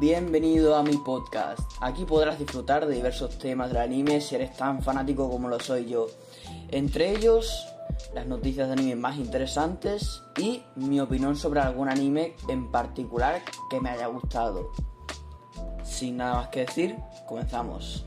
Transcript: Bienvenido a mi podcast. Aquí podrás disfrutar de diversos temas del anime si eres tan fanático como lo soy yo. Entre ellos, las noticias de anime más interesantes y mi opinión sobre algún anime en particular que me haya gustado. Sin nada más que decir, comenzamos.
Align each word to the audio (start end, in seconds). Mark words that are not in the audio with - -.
Bienvenido 0.00 0.76
a 0.76 0.82
mi 0.82 0.96
podcast. 0.96 1.60
Aquí 1.78 2.06
podrás 2.06 2.38
disfrutar 2.38 2.86
de 2.86 2.94
diversos 2.94 3.36
temas 3.36 3.68
del 3.68 3.82
anime 3.82 4.22
si 4.22 4.34
eres 4.34 4.56
tan 4.56 4.82
fanático 4.82 5.28
como 5.28 5.46
lo 5.46 5.60
soy 5.60 5.90
yo. 5.90 6.06
Entre 6.70 7.10
ellos, 7.10 7.66
las 8.14 8.26
noticias 8.26 8.68
de 8.68 8.72
anime 8.72 8.96
más 8.96 9.18
interesantes 9.18 10.22
y 10.38 10.62
mi 10.74 11.00
opinión 11.00 11.36
sobre 11.36 11.60
algún 11.60 11.90
anime 11.90 12.34
en 12.48 12.70
particular 12.70 13.42
que 13.68 13.78
me 13.78 13.90
haya 13.90 14.06
gustado. 14.06 14.72
Sin 15.84 16.16
nada 16.16 16.36
más 16.36 16.48
que 16.48 16.60
decir, 16.60 16.96
comenzamos. 17.28 18.06